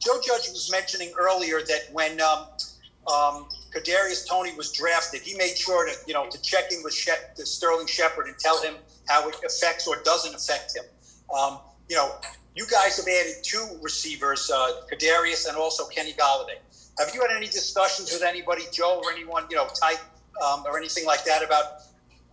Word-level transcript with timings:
Joe 0.00 0.18
Judge 0.24 0.48
was 0.48 0.70
mentioning 0.72 1.12
earlier 1.18 1.60
that 1.60 1.92
when 1.92 2.20
um, 2.20 2.46
um, 3.06 3.48
Kadarius 3.74 4.26
Toney 4.26 4.54
was 4.56 4.72
drafted, 4.72 5.20
he 5.20 5.36
made 5.36 5.56
sure 5.56 5.86
to 5.86 5.94
you 6.06 6.14
know 6.14 6.28
to 6.28 6.40
check 6.42 6.72
in 6.72 6.82
with 6.82 6.94
Shep, 6.94 7.36
to 7.36 7.46
Sterling 7.46 7.86
Shepard 7.86 8.26
and 8.26 8.38
tell 8.38 8.60
him 8.62 8.74
how 9.08 9.28
it 9.28 9.36
affects 9.44 9.86
or 9.86 10.02
doesn't 10.02 10.34
affect 10.34 10.74
him. 10.76 10.84
Um, 11.36 11.58
you 11.88 11.96
know, 11.96 12.16
you 12.56 12.66
guys 12.66 12.96
have 12.96 13.06
added 13.06 13.42
two 13.42 13.78
receivers, 13.82 14.50
uh, 14.50 14.82
Kadarius 14.90 15.46
and 15.48 15.56
also 15.56 15.86
Kenny 15.86 16.12
Golladay. 16.14 16.58
Have 16.98 17.14
you 17.14 17.20
had 17.20 17.30
any 17.34 17.46
discussions 17.46 18.12
with 18.12 18.22
anybody, 18.22 18.64
Joe, 18.72 19.00
or 19.04 19.12
anyone 19.12 19.44
you 19.50 19.56
know, 19.56 19.68
type 19.68 20.00
um, 20.44 20.64
or 20.66 20.78
anything 20.78 21.04
like 21.04 21.24
that 21.24 21.44
about 21.44 21.82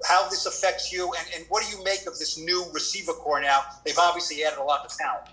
how 0.06 0.30
this 0.30 0.46
affects 0.46 0.92
you, 0.92 1.12
and, 1.18 1.28
and 1.36 1.46
what 1.50 1.64
do 1.64 1.76
you 1.76 1.84
make 1.84 2.06
of 2.08 2.18
this 2.20 2.38
new 2.38 2.66
receiver 2.74 3.14
corps 3.14 3.42
now? 3.42 3.62
They've 3.84 3.98
obviously 3.98 4.44
added 4.44 4.60
a 4.60 4.64
lot 4.64 4.86
of 4.86 4.96
talent. 4.96 5.28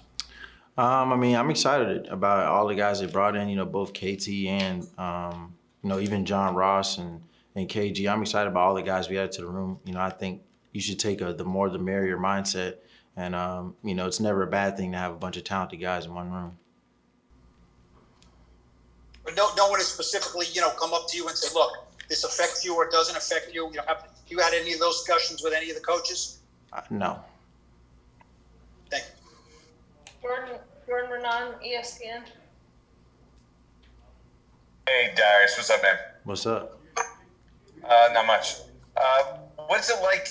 Um, 0.77 1.13
I 1.13 1.17
mean, 1.17 1.37
I'm 1.37 1.51
excited 1.51 2.07
about 2.09 2.47
all 2.47 2.67
the 2.67 2.75
guys 2.75 3.01
they 3.01 3.07
brought 3.07 3.37
in. 3.37 3.49
You 3.49 3.57
know, 3.57 3.65
both 3.65 3.93
KT 3.93 4.29
and 4.47 4.87
um, 4.99 5.55
you 5.83 5.89
know 5.89 6.01
even 6.01 6.25
John 6.25 6.55
Ross 6.55 6.99
and 6.99 7.23
and 7.55 7.69
KG. 7.69 8.11
I'm 8.11 8.23
excited 8.23 8.49
about 8.49 8.61
all 8.61 8.75
the 8.75 8.83
guys 8.83 9.09
we 9.09 9.17
added 9.17 9.33
to 9.33 9.43
the 9.43 9.47
room. 9.47 9.79
You 9.85 9.93
know, 9.93 10.01
I 10.01 10.11
think 10.11 10.43
you 10.73 10.81
should 10.81 10.99
take 10.99 11.21
a 11.21 11.33
the 11.33 11.45
more 11.45 11.71
the 11.71 11.79
merrier 11.79 12.19
mindset, 12.19 12.79
and 13.17 13.37
um, 13.37 13.77
you 13.85 13.95
know, 13.95 14.07
it's 14.07 14.19
never 14.19 14.43
a 14.43 14.49
bad 14.49 14.77
thing 14.77 14.91
to 14.93 14.99
have 14.99 15.13
a 15.13 15.17
bunch 15.17 15.37
of 15.37 15.45
talented 15.45 15.81
guys 15.81 16.07
in 16.07 16.15
one 16.15 16.33
room. 16.33 16.59
But 19.25 19.37
no, 19.37 19.51
no 19.57 19.69
one 19.69 19.79
has 19.79 19.87
specifically, 19.87 20.47
you 20.53 20.61
know, 20.61 20.71
come 20.71 20.93
up 20.93 21.07
to 21.09 21.17
you 21.17 21.29
and 21.29 21.39
say, 21.39 21.55
"Look, 21.55 21.71
this 22.09 22.25
affects 22.25 22.65
you 22.65 22.75
or 22.75 22.91
doesn't 22.91 23.17
affect 23.17 23.55
you." 23.55 23.69
You 23.69 23.77
know, 23.77 23.85
have 23.87 24.09
you 24.27 24.41
had 24.41 24.53
any 24.53 24.73
of 24.73 24.81
those 24.81 25.05
discussions 25.05 25.41
with 25.43 25.53
any 25.55 25.71
of 25.71 25.77
the 25.77 25.83
coaches? 25.83 26.41
Uh, 26.73 26.81
no. 26.91 27.21
Thank 28.91 29.05
you. 29.05 30.59
Jordan, 30.95 31.11
Jordan 31.11 31.27
Raanan, 31.27 31.55
ESPN. 31.61 32.23
Hey 34.87 35.13
Darius, 35.17 35.57
what's 35.57 35.71
up, 35.71 35.83
man? 35.83 35.97
What's 36.23 36.47
up? 36.47 36.81
Uh, 37.83 38.09
not 38.13 38.27
much. 38.27 38.59
Uh, 38.97 39.39
what's 39.67 39.91
it 39.91 40.01
like, 40.03 40.29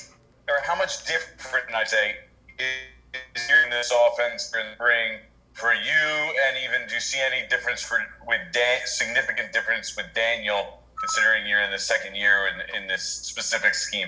or 0.48 0.56
how 0.64 0.76
much 0.76 1.06
different, 1.06 1.66
I'd 1.76 1.90
say, 1.90 2.16
is 2.60 3.46
hearing 3.46 3.72
this 3.72 3.92
offense 3.92 4.52
during 4.52 4.70
the 4.70 4.76
spring 4.76 5.20
for 5.52 5.74
you, 5.74 6.34
and 6.48 6.58
even 6.64 6.88
do 6.88 6.96
you 6.96 7.02
see 7.02 7.20
any 7.20 7.46
difference 7.50 7.82
for 7.82 7.98
with 8.26 8.40
Dan, 8.54 8.80
significant 8.86 9.52
difference 9.52 9.98
with 9.98 10.06
Daniel, 10.16 10.80
considering 10.98 11.46
you're 11.46 11.62
in 11.62 11.72
the 11.72 11.80
second 11.80 12.16
year 12.16 12.48
in, 12.48 12.84
in 12.84 12.88
this 12.88 13.04
specific 13.04 13.74
scheme? 13.74 14.08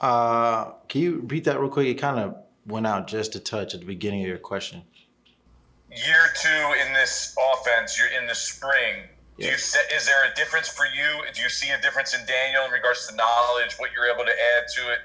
Uh, 0.00 0.72
can 0.88 1.02
you 1.02 1.20
repeat 1.20 1.44
that 1.44 1.60
real 1.60 1.70
quick? 1.70 1.86
It 1.86 1.94
kind 1.94 2.18
of 2.18 2.36
went 2.66 2.86
out 2.86 3.06
just 3.06 3.36
a 3.36 3.40
touch 3.40 3.74
at 3.74 3.80
the 3.80 3.86
beginning 3.86 4.22
of 4.22 4.26
your 4.26 4.38
question. 4.38 4.82
Year 5.90 6.32
two 6.42 6.74
in 6.86 6.92
this 6.92 7.36
offense, 7.54 7.98
you're 7.98 8.08
in 8.20 8.26
the 8.26 8.34
spring. 8.34 9.04
Do 9.38 9.44
you 9.44 9.50
Yeah. 9.52 9.56
se- 9.56 9.94
is 9.94 10.06
there 10.06 10.24
a 10.24 10.34
difference 10.34 10.68
for 10.68 10.86
you? 10.86 11.22
Do 11.32 11.42
you 11.42 11.48
see 11.48 11.70
a 11.70 11.80
difference 11.80 12.14
in 12.14 12.24
Daniel 12.26 12.64
in 12.64 12.70
regards 12.70 13.06
to 13.08 13.14
knowledge, 13.14 13.74
what 13.78 13.90
you're 13.92 14.06
able 14.06 14.24
to 14.24 14.30
add 14.32 14.64
to 14.76 14.92
it, 14.92 15.00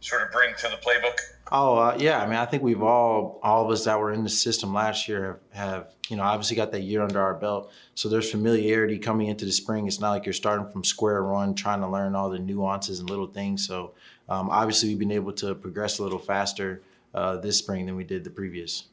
sort 0.00 0.22
of 0.22 0.30
bring 0.30 0.54
to 0.56 0.68
the 0.68 0.76
playbook? 0.76 1.18
Oh 1.52 1.76
uh, 1.76 1.96
yeah, 1.98 2.22
I 2.22 2.26
mean, 2.26 2.36
I 2.36 2.46
think 2.46 2.62
we've 2.62 2.82
all, 2.82 3.40
all 3.42 3.64
of 3.64 3.70
us 3.70 3.84
that 3.84 3.98
were 3.98 4.12
in 4.12 4.22
the 4.22 4.30
system 4.30 4.72
last 4.72 5.08
year 5.08 5.40
have, 5.52 5.68
have, 5.68 5.94
you 6.08 6.16
know, 6.16 6.22
obviously 6.22 6.56
got 6.56 6.70
that 6.72 6.82
year 6.82 7.02
under 7.02 7.20
our 7.20 7.34
belt. 7.34 7.72
So 7.94 8.08
there's 8.08 8.30
familiarity 8.30 8.98
coming 8.98 9.26
into 9.28 9.44
the 9.44 9.52
spring. 9.52 9.86
It's 9.86 9.98
not 10.00 10.10
like 10.10 10.24
you're 10.26 10.32
starting 10.32 10.68
from 10.70 10.84
square 10.84 11.24
one, 11.24 11.54
trying 11.54 11.80
to 11.80 11.88
learn 11.88 12.14
all 12.14 12.30
the 12.30 12.38
nuances 12.38 13.00
and 13.00 13.10
little 13.10 13.26
things. 13.26 13.66
So 13.66 13.94
um, 14.28 14.48
obviously 14.50 14.90
we've 14.90 14.98
been 14.98 15.10
able 15.10 15.32
to 15.34 15.54
progress 15.54 15.98
a 15.98 16.02
little 16.02 16.18
faster 16.18 16.82
uh, 17.14 17.36
this 17.38 17.58
spring 17.58 17.84
than 17.86 17.96
we 17.96 18.04
did 18.04 18.24
the 18.24 18.30
previous. 18.30 18.84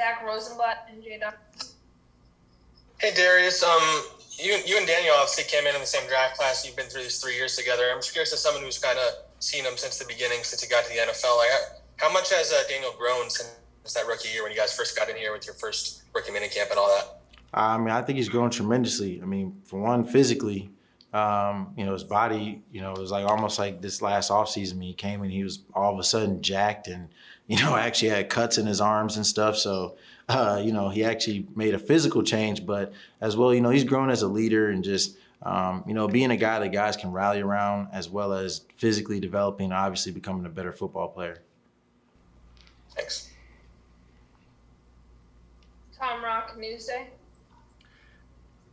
Zack 0.00 0.24
Rosenblatt 0.24 0.88
and 0.90 1.04
Jay 1.04 1.18
Duck. 1.18 1.36
Hey 3.00 3.12
Darius, 3.14 3.62
um, 3.62 3.82
you 4.38 4.56
you 4.64 4.78
and 4.78 4.86
Daniel 4.86 5.12
obviously 5.14 5.44
came 5.44 5.66
in 5.66 5.74
in 5.74 5.80
the 5.82 5.86
same 5.86 6.08
draft 6.08 6.38
class. 6.38 6.64
You've 6.64 6.74
been 6.74 6.86
through 6.86 7.02
these 7.02 7.20
three 7.20 7.34
years 7.34 7.54
together. 7.54 7.82
I'm 7.92 7.98
just 7.98 8.12
curious 8.12 8.32
as 8.32 8.42
someone 8.42 8.62
who's 8.62 8.78
kind 8.78 8.98
of 8.98 9.12
seen 9.40 9.62
him 9.62 9.76
since 9.76 9.98
the 9.98 10.06
beginning, 10.06 10.42
since 10.42 10.62
he 10.62 10.70
got 10.70 10.84
to 10.84 10.90
the 10.90 11.00
NFL. 11.00 11.36
Like, 11.36 11.50
how 11.98 12.10
much 12.10 12.30
has 12.30 12.50
uh, 12.50 12.62
Daniel 12.66 12.94
grown 12.96 13.28
since 13.28 13.52
that 13.92 14.06
rookie 14.06 14.30
year 14.30 14.42
when 14.42 14.52
you 14.52 14.56
guys 14.56 14.74
first 14.74 14.96
got 14.96 15.10
in 15.10 15.16
here 15.16 15.34
with 15.34 15.44
your 15.44 15.54
first 15.56 16.04
rookie 16.14 16.32
minicamp 16.32 16.70
and 16.70 16.78
all 16.78 16.88
that? 16.88 17.20
I 17.52 17.76
mean, 17.76 17.90
I 17.90 18.00
think 18.00 18.16
he's 18.16 18.30
grown 18.30 18.48
tremendously. 18.48 19.20
I 19.20 19.26
mean, 19.26 19.60
for 19.66 19.80
one, 19.80 20.04
physically, 20.04 20.70
um, 21.12 21.74
you 21.76 21.84
know, 21.84 21.92
his 21.92 22.04
body, 22.04 22.62
you 22.70 22.80
know, 22.80 22.92
it 22.92 22.98
was 22.98 23.10
like 23.10 23.26
almost 23.26 23.58
like 23.58 23.80
this 23.80 24.00
last 24.00 24.30
offseason 24.30 24.74
when 24.74 24.82
he 24.82 24.94
came 24.94 25.22
and 25.22 25.32
he 25.32 25.42
was 25.42 25.60
all 25.74 25.92
of 25.92 25.98
a 25.98 26.04
sudden 26.04 26.40
jacked 26.40 26.86
and, 26.86 27.08
you 27.46 27.56
know, 27.56 27.76
actually 27.76 28.10
had 28.10 28.28
cuts 28.28 28.58
in 28.58 28.66
his 28.66 28.80
arms 28.80 29.16
and 29.16 29.26
stuff. 29.26 29.56
So, 29.56 29.96
uh, 30.28 30.62
you 30.64 30.72
know, 30.72 30.88
he 30.88 31.04
actually 31.04 31.48
made 31.56 31.74
a 31.74 31.78
physical 31.78 32.22
change, 32.22 32.64
but 32.64 32.92
as 33.20 33.36
well, 33.36 33.52
you 33.52 33.60
know, 33.60 33.70
he's 33.70 33.84
grown 33.84 34.10
as 34.10 34.22
a 34.22 34.28
leader 34.28 34.70
and 34.70 34.84
just, 34.84 35.16
um, 35.42 35.82
you 35.86 35.94
know, 35.94 36.06
being 36.06 36.30
a 36.30 36.36
guy 36.36 36.60
that 36.60 36.68
guys 36.68 36.96
can 36.96 37.10
rally 37.10 37.40
around 37.40 37.88
as 37.92 38.08
well 38.08 38.32
as 38.32 38.62
physically 38.76 39.18
developing, 39.18 39.72
obviously 39.72 40.12
becoming 40.12 40.46
a 40.46 40.50
better 40.50 40.72
football 40.72 41.08
player. 41.08 41.42
Thanks. 42.94 43.30
Tom 45.98 46.22
Rock, 46.22 46.56
Newsday. 46.56 47.06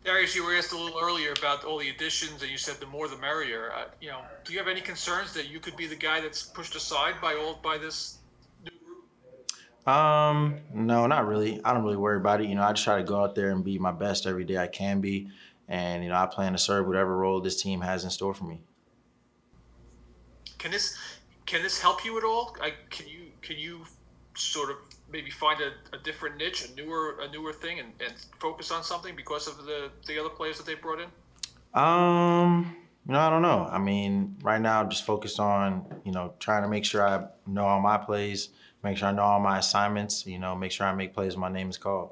Darius, 0.07 0.33
you 0.33 0.45
were 0.45 0.55
asked 0.55 0.71
a 0.71 0.77
little 0.77 0.97
earlier 0.97 1.33
about 1.37 1.65
all 1.65 1.77
the 1.79 1.89
additions, 1.89 2.41
and 2.41 2.49
you 2.49 2.57
said 2.57 2.75
the 2.75 2.85
more 2.85 3.09
the 3.09 3.17
merrier. 3.17 3.73
Uh, 3.75 3.87
you 3.99 4.07
know, 4.07 4.21
do 4.45 4.53
you 4.53 4.57
have 4.57 4.69
any 4.69 4.79
concerns 4.79 5.33
that 5.33 5.49
you 5.49 5.59
could 5.59 5.75
be 5.75 5.85
the 5.85 5.97
guy 5.97 6.21
that's 6.21 6.43
pushed 6.43 6.77
aside 6.77 7.15
by 7.21 7.35
all 7.35 7.59
by 7.61 7.77
this 7.77 8.19
new 8.63 8.71
group? 8.85 9.93
Um, 9.93 10.59
no, 10.73 11.07
not 11.07 11.27
really. 11.27 11.59
I 11.65 11.73
don't 11.73 11.83
really 11.83 11.97
worry 11.97 12.15
about 12.15 12.39
it. 12.39 12.47
You 12.47 12.55
know, 12.55 12.63
I 12.63 12.71
just 12.71 12.85
try 12.85 12.95
to 12.95 13.03
go 13.03 13.21
out 13.21 13.35
there 13.35 13.51
and 13.51 13.65
be 13.65 13.77
my 13.77 13.91
best 13.91 14.25
every 14.25 14.45
day 14.45 14.57
I 14.57 14.67
can 14.67 15.01
be. 15.01 15.29
And, 15.67 16.05
you 16.05 16.09
know, 16.09 16.15
I 16.15 16.25
plan 16.25 16.53
to 16.53 16.57
serve 16.57 16.87
whatever 16.87 17.17
role 17.17 17.41
this 17.41 17.61
team 17.61 17.81
has 17.81 18.05
in 18.05 18.09
store 18.09 18.33
for 18.33 18.45
me. 18.45 18.61
Can 20.57 20.71
this 20.71 20.97
can 21.45 21.61
this 21.61 21.81
help 21.81 22.05
you 22.05 22.17
at 22.17 22.23
all? 22.23 22.55
I, 22.61 22.75
can 22.89 23.09
you 23.09 23.23
can 23.41 23.57
you 23.57 23.81
sort 24.37 24.69
of 24.69 24.77
maybe 25.11 25.29
find 25.29 25.61
a, 25.61 25.71
a 25.95 25.99
different 25.99 26.37
niche, 26.37 26.69
a 26.69 26.75
newer 26.75 27.19
a 27.21 27.29
newer 27.31 27.53
thing, 27.53 27.79
and, 27.79 27.91
and 27.99 28.13
focus 28.39 28.71
on 28.71 28.83
something 28.83 29.15
because 29.15 29.47
of 29.47 29.65
the 29.65 29.89
the 30.07 30.19
other 30.19 30.29
players 30.29 30.57
that 30.57 30.65
they 30.65 30.75
brought 30.75 30.99
in? 30.99 31.09
Um, 31.73 32.75
you 33.05 33.13
know, 33.13 33.19
I 33.19 33.29
don't 33.29 33.41
know. 33.41 33.67
I 33.71 33.77
mean, 33.77 34.35
right 34.41 34.59
now 34.59 34.81
I'm 34.81 34.89
just 34.89 35.05
focused 35.05 35.39
on, 35.39 36.01
you 36.03 36.11
know, 36.11 36.33
trying 36.39 36.63
to 36.63 36.69
make 36.69 36.85
sure 36.85 37.07
I 37.07 37.25
know 37.45 37.65
all 37.65 37.79
my 37.79 37.97
plays, 37.97 38.49
make 38.83 38.97
sure 38.97 39.07
I 39.07 39.11
know 39.11 39.23
all 39.23 39.39
my 39.39 39.59
assignments, 39.59 40.25
you 40.25 40.39
know, 40.39 40.55
make 40.55 40.71
sure 40.71 40.87
I 40.87 40.93
make 40.93 41.13
plays 41.13 41.35
when 41.35 41.41
my 41.41 41.51
name 41.51 41.69
is 41.69 41.77
called. 41.77 42.11